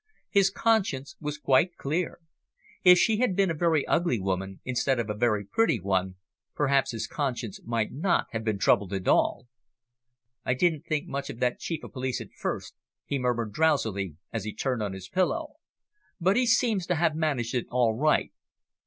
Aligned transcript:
His 0.31 0.49
conscience 0.49 1.15
was 1.19 1.37
quite 1.37 1.77
clear. 1.77 2.17
If 2.83 2.97
she 2.97 3.17
had 3.17 3.35
been 3.35 3.51
a 3.51 3.53
very 3.53 3.85
ugly 3.85 4.19
woman, 4.19 4.59
instead 4.65 4.99
of 4.99 5.11
a 5.11 5.13
very 5.13 5.45
pretty 5.45 5.79
one, 5.79 6.15
perhaps 6.55 6.89
his 6.89 7.05
conscience 7.05 7.59
might 7.63 7.91
not 7.91 8.25
have 8.31 8.43
been 8.43 8.57
troubled 8.57 8.93
at 8.93 9.07
all. 9.07 9.47
"I 10.43 10.55
didn't 10.55 10.87
think 10.87 11.07
much 11.07 11.29
of 11.29 11.39
that 11.41 11.59
Chief 11.59 11.83
of 11.83 11.93
Police 11.93 12.19
at 12.19 12.33
first," 12.35 12.73
he 13.05 13.19
murmured 13.19 13.53
drowsily, 13.53 14.15
as 14.33 14.43
he 14.43 14.55
turned 14.55 14.81
on 14.81 14.93
his 14.93 15.07
pillow. 15.07 15.57
"But 16.19 16.35
he 16.35 16.47
seems 16.47 16.87
to 16.87 16.95
have 16.95 17.13
managed 17.15 17.53
it 17.53 17.67
all 17.69 17.93
right. 17.93 18.33